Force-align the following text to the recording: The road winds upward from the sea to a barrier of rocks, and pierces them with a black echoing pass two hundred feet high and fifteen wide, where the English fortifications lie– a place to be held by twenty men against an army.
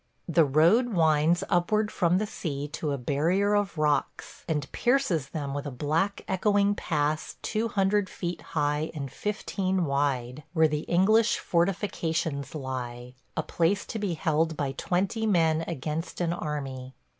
The 0.27 0.45
road 0.45 0.93
winds 0.93 1.43
upward 1.47 1.91
from 1.91 2.17
the 2.17 2.25
sea 2.25 2.67
to 2.69 2.89
a 2.91 2.97
barrier 2.97 3.53
of 3.53 3.77
rocks, 3.77 4.43
and 4.47 4.65
pierces 4.71 5.29
them 5.29 5.53
with 5.53 5.67
a 5.67 5.69
black 5.69 6.23
echoing 6.27 6.73
pass 6.73 7.35
two 7.43 7.67
hundred 7.67 8.09
feet 8.09 8.41
high 8.57 8.89
and 8.95 9.11
fifteen 9.11 9.85
wide, 9.85 10.41
where 10.53 10.67
the 10.67 10.89
English 10.89 11.37
fortifications 11.37 12.55
lie– 12.55 13.13
a 13.37 13.43
place 13.43 13.85
to 13.85 13.99
be 13.99 14.15
held 14.15 14.57
by 14.57 14.71
twenty 14.71 15.27
men 15.27 15.63
against 15.67 16.19
an 16.19 16.33
army. 16.33 16.95